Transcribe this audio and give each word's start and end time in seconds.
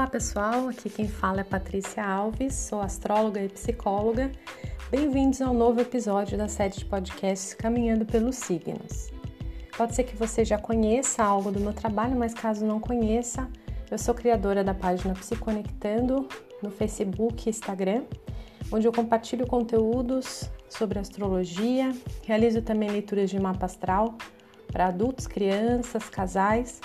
Olá 0.00 0.08
pessoal, 0.08 0.66
aqui 0.66 0.88
quem 0.88 1.06
fala 1.06 1.42
é 1.42 1.44
Patrícia 1.44 2.02
Alves, 2.02 2.54
sou 2.54 2.80
astróloga 2.80 3.38
e 3.44 3.50
psicóloga. 3.50 4.32
Bem-vindos 4.90 5.42
ao 5.42 5.52
novo 5.52 5.78
episódio 5.78 6.38
da 6.38 6.48
série 6.48 6.72
de 6.72 6.86
podcasts 6.86 7.52
Caminhando 7.52 8.06
pelos 8.06 8.36
Signos. 8.36 9.12
Pode 9.76 9.94
ser 9.94 10.04
que 10.04 10.16
você 10.16 10.42
já 10.42 10.56
conheça 10.56 11.22
algo 11.22 11.52
do 11.52 11.60
meu 11.60 11.74
trabalho, 11.74 12.16
mas 12.16 12.32
caso 12.32 12.64
não 12.64 12.80
conheça, 12.80 13.46
eu 13.90 13.98
sou 13.98 14.14
criadora 14.14 14.64
da 14.64 14.72
página 14.72 15.12
Psiconectando 15.12 16.26
no 16.62 16.70
Facebook 16.70 17.46
e 17.46 17.50
Instagram, 17.50 18.04
onde 18.72 18.88
eu 18.88 18.92
compartilho 18.94 19.46
conteúdos 19.46 20.50
sobre 20.66 20.98
astrologia, 20.98 21.94
realizo 22.24 22.62
também 22.62 22.88
leituras 22.88 23.28
de 23.28 23.38
mapa 23.38 23.66
astral 23.66 24.14
para 24.66 24.86
adultos, 24.86 25.26
crianças, 25.26 26.08
casais 26.08 26.80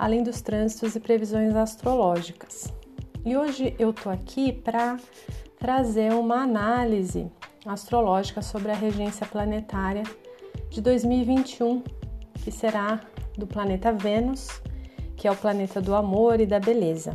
além 0.00 0.22
dos 0.22 0.40
trânsitos 0.40 0.96
e 0.96 1.00
previsões 1.00 1.54
astrológicas. 1.54 2.72
E 3.22 3.36
hoje 3.36 3.76
eu 3.78 3.92
tô 3.92 4.08
aqui 4.08 4.50
para 4.50 4.96
trazer 5.58 6.14
uma 6.14 6.36
análise 6.36 7.30
astrológica 7.66 8.40
sobre 8.40 8.72
a 8.72 8.74
regência 8.74 9.26
planetária 9.26 10.02
de 10.70 10.80
2021, 10.80 11.82
que 12.42 12.50
será 12.50 13.02
do 13.36 13.46
planeta 13.46 13.92
Vênus, 13.92 14.62
que 15.18 15.28
é 15.28 15.30
o 15.30 15.36
planeta 15.36 15.82
do 15.82 15.94
amor 15.94 16.40
e 16.40 16.46
da 16.46 16.58
beleza. 16.58 17.12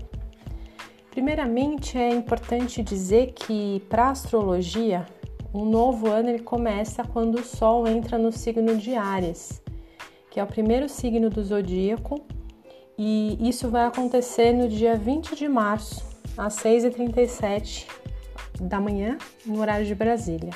Primeiramente, 1.09 1.97
é 1.97 2.11
importante 2.11 2.83
dizer 2.83 3.33
que 3.33 3.79
para 3.89 4.09
a 4.09 4.11
astrologia, 4.11 5.07
um 5.51 5.65
novo 5.65 6.07
ano 6.07 6.29
ele 6.29 6.43
começa 6.43 7.03
quando 7.03 7.39
o 7.39 7.43
Sol 7.43 7.87
entra 7.87 8.19
no 8.19 8.31
signo 8.31 8.77
de 8.77 8.93
Áries, 8.93 9.59
que 10.29 10.39
é 10.39 10.43
o 10.43 10.47
primeiro 10.47 10.87
signo 10.87 11.31
do 11.31 11.43
zodíaco 11.43 12.23
e 12.97 13.37
isso 13.49 13.69
vai 13.69 13.85
acontecer 13.85 14.53
no 14.53 14.67
dia 14.67 14.95
20 14.95 15.35
de 15.35 15.47
março, 15.47 16.03
às 16.37 16.55
6h37 16.57 17.87
da 18.59 18.79
manhã, 18.79 19.17
no 19.45 19.59
horário 19.59 19.85
de 19.85 19.93
Brasília. 19.93 20.51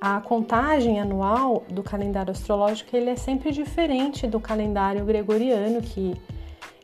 A 0.00 0.20
contagem 0.20 1.00
anual 1.00 1.64
do 1.68 1.82
calendário 1.82 2.30
astrológico 2.30 2.96
ele 2.96 3.10
é 3.10 3.16
sempre 3.16 3.50
diferente 3.50 4.28
do 4.28 4.38
calendário 4.38 5.04
gregoriano 5.04 5.82
que 5.82 6.14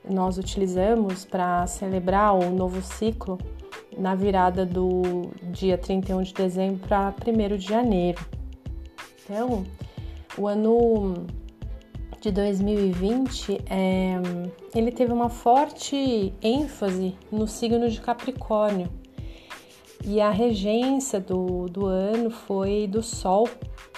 nós 0.09 0.37
utilizamos 0.37 1.25
para 1.25 1.65
celebrar 1.69 2.35
o 2.35 2.51
novo 2.51 2.83
ciclo 2.83 3.39
na 3.97 4.17
virada 4.17 4.67
do 4.67 5.31
dia 5.45 5.79
31 5.79 6.23
de 6.23 6.35
dezembro 6.35 6.89
para 6.89 7.15
1 7.25 7.57
de 7.57 7.65
janeiro. 7.65 8.21
Então, 9.23 9.65
o 10.37 10.49
ano 10.49 11.25
de 12.25 12.33
2020, 12.33 13.61
é, 13.69 14.15
ele 14.75 14.91
teve 14.91 15.13
uma 15.13 15.29
forte 15.29 16.33
ênfase 16.41 17.15
no 17.31 17.47
signo 17.47 17.87
de 17.91 18.01
Capricórnio. 18.01 18.89
E 20.03 20.23
a 20.23 20.31
regência 20.31 21.21
do, 21.21 21.67
do 21.67 21.85
ano 21.85 22.31
foi 22.31 22.87
do 22.87 23.03
Sol, 23.03 23.47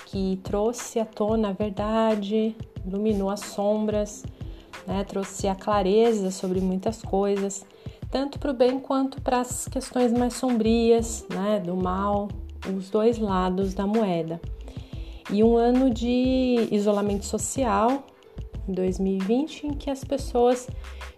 que 0.07 0.41
trouxe 0.43 0.99
à 0.99 1.05
tona 1.05 1.51
a 1.51 1.53
verdade, 1.53 2.57
iluminou 2.85 3.31
as 3.31 3.39
sombras, 3.41 4.25
né, 4.85 5.05
trouxe 5.05 5.47
a 5.47 5.55
clareza 5.55 6.33
sobre 6.33 6.61
muitas 6.61 7.03
coisas, 7.03 7.65
tanto 8.11 8.41
para 8.41 8.51
o 8.51 8.55
bem 8.55 8.81
quanto 8.81 9.21
para 9.23 9.41
as 9.41 9.69
questões 9.69 10.13
mais 10.13 10.35
sombrias, 10.35 11.25
né, 11.31 11.61
do 11.65 11.77
mal, 11.77 12.27
os 12.77 12.91
dois 12.91 13.21
lados 13.21 13.73
da 13.73 13.87
moeda. 13.87 14.41
E 15.31 15.45
um 15.45 15.57
ano 15.57 15.91
de 15.91 16.69
isolamento 16.73 17.25
social, 17.25 18.05
2020 18.73 19.67
em 19.67 19.75
que 19.75 19.91
as 19.91 20.05
pessoas 20.05 20.69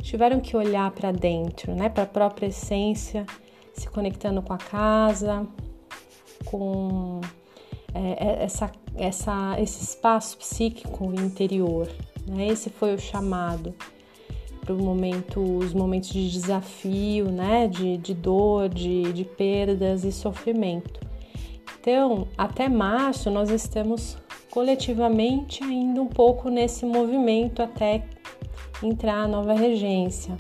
tiveram 0.03 0.41
que 0.41 0.57
olhar 0.57 0.91
para 0.91 1.13
dentro, 1.13 1.75
né, 1.75 1.89
para 1.89 2.05
a 2.05 2.07
própria 2.07 2.47
essência, 2.47 3.27
se 3.73 3.89
conectando 3.89 4.43
com 4.43 4.53
a 4.53 4.59
casa, 4.59 5.47
com 6.45 7.21
é, 7.95 8.27
é, 8.27 8.45
essa, 8.45 8.71
essa, 8.97 9.57
esse 9.61 9.83
espaço 9.83 10.37
psíquico 10.39 11.05
interior. 11.21 11.89
Né? 12.27 12.49
Esse 12.49 12.71
foi 12.71 12.95
o 12.95 12.99
chamado 12.99 13.75
para 14.61 14.75
momento, 14.75 15.41
os 15.41 15.73
momentos 15.73 16.11
de 16.11 16.31
desafio, 16.31 17.31
né? 17.31 17.67
de, 17.67 17.97
de 17.97 18.13
dor, 18.15 18.69
de, 18.69 19.13
de 19.13 19.25
perdas 19.25 20.05
e 20.05 20.13
sofrimento. 20.13 21.01
Então, 21.81 22.29
até 22.37 22.69
março, 22.69 23.31
nós 23.31 23.51
estamos 23.51 24.19
coletivamente 24.51 25.63
ainda 25.63 26.01
um 26.01 26.07
pouco 26.07 26.49
nesse 26.49 26.85
movimento 26.85 27.63
até 27.63 28.05
entrar 28.83 29.25
a 29.25 29.29
nova 29.29 29.55
regência. 29.55 30.37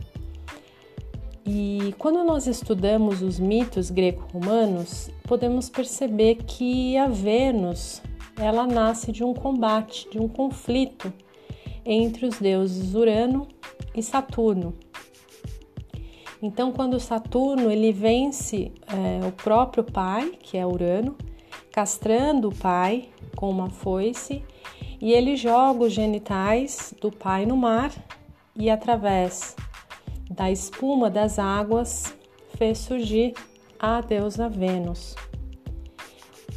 E 1.46 1.94
quando 1.98 2.22
nós 2.24 2.46
estudamos 2.46 3.22
os 3.22 3.38
mitos 3.38 3.90
greco-romanos, 3.90 5.10
podemos 5.24 5.70
perceber 5.70 6.36
que 6.46 6.96
a 6.98 7.06
Vênus, 7.08 8.02
ela 8.38 8.66
nasce 8.66 9.10
de 9.10 9.24
um 9.24 9.32
combate, 9.32 10.08
de 10.10 10.18
um 10.18 10.28
conflito 10.28 11.10
entre 11.86 12.26
os 12.26 12.38
deuses 12.38 12.94
Urano 12.94 13.48
e 13.94 14.02
Saturno. 14.02 14.74
Então, 16.42 16.70
quando 16.70 17.00
Saturno 17.00 17.70
ele 17.70 17.92
vence 17.92 18.70
é, 18.86 19.26
o 19.26 19.32
próprio 19.32 19.82
pai, 19.82 20.32
que 20.38 20.56
é 20.56 20.66
Urano, 20.66 21.16
castrando 21.72 22.48
o 22.48 22.54
pai 22.54 23.08
com 23.36 23.50
uma 23.50 23.70
foice 23.70 24.42
e 25.00 25.12
ele 25.12 25.36
joga 25.36 25.84
os 25.84 25.92
genitais 25.92 26.94
do 27.00 27.10
pai 27.10 27.46
no 27.46 27.56
mar 27.56 27.92
e 28.56 28.68
através 28.68 29.54
da 30.30 30.50
espuma 30.50 31.08
das 31.08 31.38
águas 31.38 32.14
fez 32.56 32.78
surgir 32.78 33.34
a 33.78 34.00
deusa 34.00 34.48
Vênus. 34.48 35.14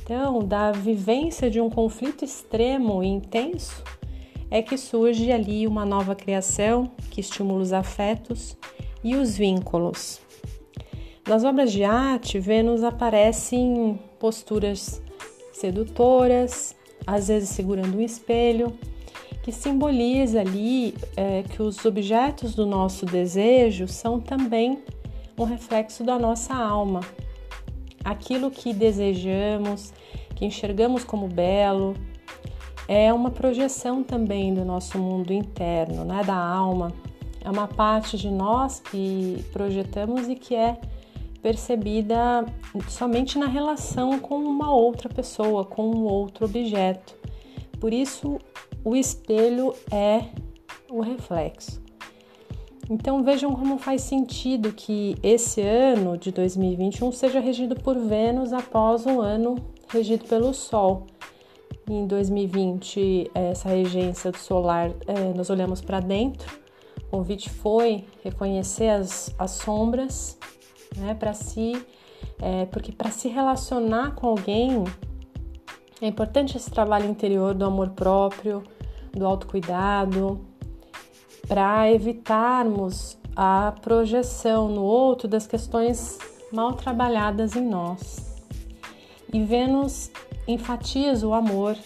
Então, 0.04 0.40
da 0.40 0.72
vivência 0.72 1.50
de 1.50 1.62
um 1.62 1.70
conflito 1.70 2.26
extremo 2.26 3.04
e 3.04 3.08
intenso 3.08 3.84
é 4.50 4.62
que 4.62 4.78
surge 4.78 5.32
ali 5.32 5.66
uma 5.66 5.86
nova 5.86 6.14
criação 6.16 6.92
que 7.10 7.22
estimula 7.22 7.62
os 7.62 7.72
afetos 7.72 8.58
e 9.04 9.16
os 9.16 9.38
vínculos. 9.38 10.20
Nas 11.26 11.44
obras 11.44 11.72
de 11.72 11.84
arte, 11.84 12.40
Vênus 12.40 12.84
aparece 12.84 13.56
em 13.56 13.98
posturas 14.22 15.02
sedutoras, 15.52 16.76
às 17.08 17.28
vezes 17.28 17.50
segurando 17.50 17.98
um 17.98 18.02
espelho, 18.02 18.72
que 19.42 19.52
simboliza 19.52 20.40
ali 20.40 20.94
é, 21.18 21.42
que 21.42 21.64
os 21.64 21.84
objetos 21.84 22.54
do 22.54 22.68
nosso 22.68 23.04
desejo 23.04 23.88
são 23.88 24.20
também 24.20 24.84
um 25.36 25.44
reflexo 25.44 26.04
da 26.04 26.20
nossa 26.20 26.54
alma. 26.54 27.02
Aquilo 28.06 28.52
que 28.52 28.72
desejamos, 28.72 29.92
que 30.36 30.46
enxergamos 30.46 31.04
como 31.04 31.28
belo, 31.28 31.96
é 32.88 33.12
uma 33.12 33.32
projeção 33.32 34.04
também 34.04 34.54
do 34.54 34.64
nosso 34.64 35.00
mundo 35.00 35.34
interno, 35.34 36.06
né, 36.06 36.24
da 36.24 36.38
alma. 36.38 36.94
É 37.44 37.50
uma 37.50 37.68
parte 37.68 38.20
de 38.20 38.30
nós 38.30 38.80
que 38.80 39.44
projetamos 39.52 40.28
e 40.28 40.36
que 40.36 40.54
é 40.54 40.80
percebida 41.42 42.46
somente 42.88 43.38
na 43.38 43.48
relação 43.48 44.20
com 44.20 44.38
uma 44.38 44.74
outra 44.74 45.10
pessoa, 45.10 45.66
com 45.66 45.90
um 45.90 46.04
outro 46.04 46.46
objeto. 46.46 47.16
Por 47.80 47.92
isso, 47.92 48.38
o 48.84 48.96
espelho 48.96 49.74
é 49.92 50.26
o 50.90 51.02
reflexo. 51.02 51.82
Então 52.90 53.24
vejam 53.24 53.56
como 53.56 53.78
faz 53.78 54.02
sentido 54.02 54.74
que 54.74 55.16
esse 55.24 55.62
ano 55.62 56.18
de 56.18 56.32
2021 56.32 57.12
seja 57.14 57.40
regido 57.40 57.74
por 57.74 57.98
Vênus 57.98 58.52
após 58.52 59.06
um 59.06 59.22
ano 59.22 59.56
regido 59.88 60.26
pelo 60.26 60.54
Sol. 60.54 61.08
Em 61.90 62.06
2020, 62.06 63.32
essa 63.34 63.70
regência 63.70 64.32
do 64.32 64.38
solar, 64.38 64.92
é, 65.08 65.34
nós 65.34 65.50
olhamos 65.50 65.82
para 65.82 66.00
dentro. 66.00 66.60
O 67.08 67.18
convite 67.18 67.50
foi 67.50 68.06
reconhecer 68.24 68.90
as, 68.90 69.34
as 69.40 69.52
sombras 69.52 70.38
né? 70.98 71.14
Para 71.14 71.34
si, 71.34 71.86
é, 72.40 72.66
porque 72.66 72.92
para 72.92 73.12
se 73.12 73.28
relacionar 73.28 74.16
com 74.16 74.28
alguém 74.28 74.84
é 76.02 76.08
importante 76.08 76.58
esse 76.58 76.72
trabalho 76.72 77.08
interior 77.08 77.54
do 77.54 77.64
amor 77.64 77.92
próprio, 77.92 78.64
do 79.14 79.26
autocuidado, 79.26 80.42
para 81.48 81.92
evitarmos 81.92 83.18
a 83.36 83.74
projeção 83.82 84.68
no 84.68 84.82
outro 84.84 85.28
das 85.28 85.46
questões 85.46 86.18
mal 86.52 86.74
trabalhadas 86.74 87.56
em 87.56 87.68
nós. 87.68 88.44
E 89.32 89.44
Vênus 89.44 90.12
enfatiza 90.48 91.28
o 91.28 91.34
amor, 91.34 91.78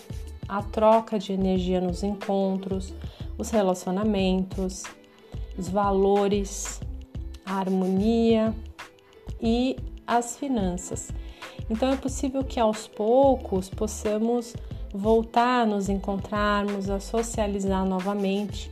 a 0.48 0.62
troca 0.64 1.20
de 1.20 1.34
energia 1.34 1.82
nos 1.82 2.02
encontros, 2.02 2.94
os 3.38 3.50
relacionamentos, 3.50 4.84
os 5.58 5.70
valores, 5.70 6.80
a 7.46 7.60
harmonia, 7.60 8.54
e 9.42 9.76
as 10.06 10.38
finanças. 10.38 11.12
Então 11.70 11.90
é 11.92 11.96
possível 11.96 12.44
que 12.44 12.60
aos 12.60 12.88
poucos 12.88 13.70
possamos 13.70 14.56
voltar 14.94 15.64
a 15.64 15.66
nos 15.66 15.90
encontrarmos, 15.90 16.90
a 16.90 17.00
socializar 17.00 17.86
novamente, 17.86 18.72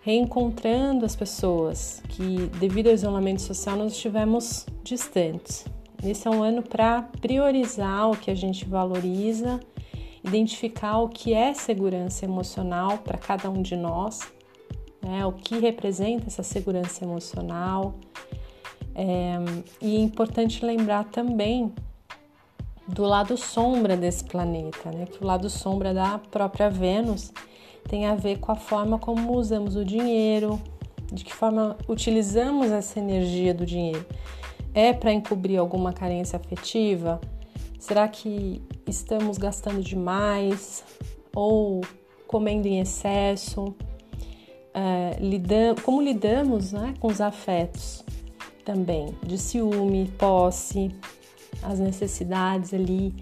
reencontrando 0.00 1.04
as 1.04 1.14
pessoas 1.14 2.02
que, 2.08 2.46
devido 2.58 2.88
ao 2.88 2.94
isolamento 2.94 3.42
social, 3.42 3.76
nós 3.76 3.92
estivemos 3.92 4.66
distantes. 4.82 5.64
Esse 6.02 6.26
é 6.26 6.30
um 6.30 6.42
ano 6.42 6.62
para 6.62 7.02
priorizar 7.20 8.10
o 8.10 8.16
que 8.16 8.30
a 8.30 8.34
gente 8.34 8.64
valoriza, 8.64 9.60
identificar 10.24 10.98
o 10.98 11.08
que 11.08 11.34
é 11.34 11.52
segurança 11.52 12.24
emocional 12.24 12.98
para 12.98 13.18
cada 13.18 13.50
um 13.50 13.60
de 13.62 13.76
nós, 13.76 14.20
né? 15.02 15.26
o 15.26 15.32
que 15.32 15.58
representa 15.58 16.26
essa 16.26 16.42
segurança 16.42 17.04
emocional. 17.04 17.94
É, 19.00 19.38
e 19.80 19.94
é 19.94 20.00
importante 20.00 20.66
lembrar 20.66 21.04
também 21.04 21.72
do 22.88 23.04
lado 23.04 23.36
sombra 23.36 23.96
desse 23.96 24.24
planeta, 24.24 24.90
né? 24.90 25.06
que 25.06 25.22
o 25.22 25.26
lado 25.26 25.48
sombra 25.48 25.94
da 25.94 26.18
própria 26.18 26.68
Vênus 26.68 27.32
tem 27.88 28.06
a 28.06 28.16
ver 28.16 28.40
com 28.40 28.50
a 28.50 28.56
forma 28.56 28.98
como 28.98 29.36
usamos 29.36 29.76
o 29.76 29.84
dinheiro, 29.84 30.60
de 31.12 31.24
que 31.24 31.32
forma 31.32 31.76
utilizamos 31.86 32.72
essa 32.72 32.98
energia 32.98 33.54
do 33.54 33.64
dinheiro. 33.64 34.04
É 34.74 34.92
para 34.92 35.12
encobrir 35.12 35.58
alguma 35.58 35.92
carência 35.92 36.36
afetiva? 36.36 37.20
Será 37.78 38.08
que 38.08 38.60
estamos 38.84 39.38
gastando 39.38 39.80
demais 39.80 40.82
ou 41.32 41.82
comendo 42.26 42.66
em 42.66 42.80
excesso? 42.80 43.76
É, 44.74 45.16
lidam, 45.20 45.76
como 45.84 46.02
lidamos 46.02 46.72
né, 46.72 46.94
com 46.98 47.06
os 47.06 47.20
afetos 47.20 48.04
também, 48.68 49.14
de 49.22 49.38
ciúme, 49.38 50.12
posse, 50.18 50.90
as 51.62 51.80
necessidades 51.80 52.74
ali 52.74 53.14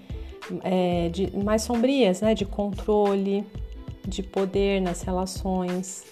é, 0.65 1.09
de, 1.09 1.37
mais 1.37 1.63
sombrias, 1.63 2.21
né, 2.21 2.35
de 2.35 2.45
controle, 2.45 3.47
de 4.05 4.25
poder 4.25 4.83
nas 4.83 5.03
relações. 5.03 6.05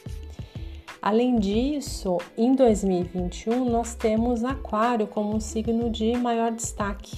Além 1.02 1.34
disso, 1.34 2.18
em 2.38 2.54
2021 2.54 3.68
nós 3.68 3.96
temos 3.96 4.44
Aquário 4.44 5.08
como 5.08 5.34
um 5.34 5.40
signo 5.40 5.90
de 5.90 6.16
maior 6.16 6.52
destaque, 6.52 7.16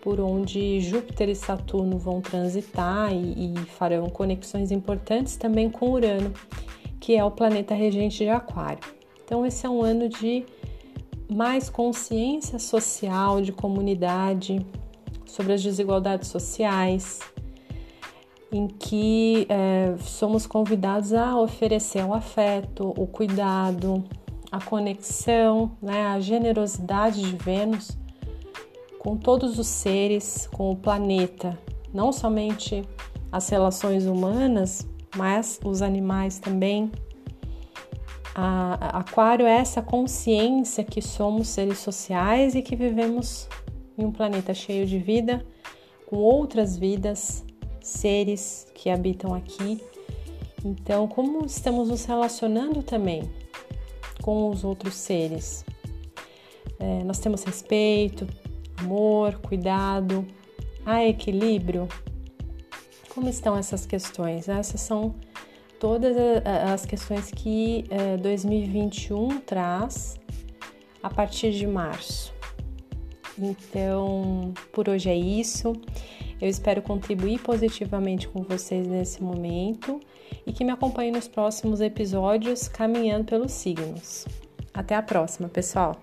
por 0.00 0.20
onde 0.20 0.80
Júpiter 0.80 1.28
e 1.28 1.34
Saturno 1.34 1.98
vão 1.98 2.20
transitar 2.20 3.12
e, 3.12 3.54
e 3.54 3.56
farão 3.76 4.08
conexões 4.08 4.70
importantes 4.70 5.36
também 5.36 5.68
com 5.68 5.90
Urano, 5.90 6.32
que 7.00 7.16
é 7.16 7.24
o 7.24 7.30
planeta 7.32 7.74
regente 7.74 8.18
de 8.18 8.28
Aquário. 8.28 8.84
Então, 9.24 9.44
esse 9.44 9.66
é 9.66 9.68
um 9.68 9.82
ano 9.82 10.08
de 10.08 10.46
mais 11.30 11.70
consciência 11.70 12.58
social, 12.58 13.40
de 13.40 13.52
comunidade, 13.52 14.64
sobre 15.26 15.52
as 15.52 15.62
desigualdades 15.62 16.28
sociais, 16.28 17.20
em 18.52 18.66
que 18.66 19.46
é, 19.48 19.94
somos 20.00 20.46
convidados 20.46 21.12
a 21.12 21.38
oferecer 21.38 22.04
o 22.04 22.12
afeto, 22.12 22.92
o 22.96 23.06
cuidado, 23.06 24.04
a 24.50 24.60
conexão, 24.60 25.70
né, 25.80 26.06
a 26.06 26.18
generosidade 26.18 27.22
de 27.22 27.36
Vênus 27.36 27.96
com 28.98 29.16
todos 29.16 29.58
os 29.58 29.66
seres, 29.66 30.46
com 30.52 30.70
o 30.70 30.76
planeta, 30.76 31.58
não 31.92 32.12
somente 32.12 32.84
as 33.32 33.48
relações 33.48 34.04
humanas, 34.04 34.86
mas 35.16 35.58
os 35.64 35.80
animais 35.80 36.38
também. 36.38 36.92
A, 38.42 39.00
aquário 39.00 39.44
é 39.44 39.58
essa 39.58 39.82
consciência 39.82 40.82
que 40.82 41.02
somos 41.02 41.48
seres 41.48 41.76
sociais 41.76 42.54
e 42.54 42.62
que 42.62 42.74
vivemos 42.74 43.46
em 43.98 44.06
um 44.06 44.10
planeta 44.10 44.54
cheio 44.54 44.86
de 44.86 44.98
vida, 44.98 45.44
com 46.06 46.16
outras 46.16 46.74
vidas, 46.74 47.44
seres 47.82 48.66
que 48.74 48.88
habitam 48.88 49.34
aqui. 49.34 49.84
Então, 50.64 51.06
como 51.06 51.44
estamos 51.44 51.90
nos 51.90 52.06
relacionando 52.06 52.82
também 52.82 53.30
com 54.22 54.48
os 54.48 54.64
outros 54.64 54.94
seres? 54.94 55.62
É, 56.78 57.04
nós 57.04 57.18
temos 57.18 57.44
respeito, 57.44 58.26
amor, 58.78 59.34
cuidado, 59.34 60.26
há 60.86 61.04
equilíbrio? 61.04 61.86
Como 63.14 63.28
estão 63.28 63.54
essas 63.54 63.84
questões? 63.84 64.48
Essas 64.48 64.80
são 64.80 65.14
todas 65.80 66.14
as 66.72 66.84
questões 66.84 67.30
que 67.30 67.86
2021 68.22 69.32
é, 69.32 69.34
traz 69.40 70.20
a 71.02 71.08
partir 71.08 71.50
de 71.52 71.66
março. 71.66 72.32
Então, 73.38 74.52
por 74.72 74.88
hoje 74.88 75.08
é 75.08 75.16
isso. 75.16 75.72
Eu 76.40 76.48
espero 76.48 76.82
contribuir 76.82 77.40
positivamente 77.40 78.28
com 78.28 78.42
vocês 78.42 78.86
nesse 78.86 79.22
momento 79.22 79.98
e 80.46 80.52
que 80.52 80.64
me 80.64 80.70
acompanhem 80.70 81.12
nos 81.12 81.26
próximos 81.26 81.80
episódios 81.80 82.68
caminhando 82.68 83.24
pelos 83.24 83.52
signos. 83.52 84.26
Até 84.72 84.94
a 84.94 85.02
próxima, 85.02 85.48
pessoal! 85.48 85.96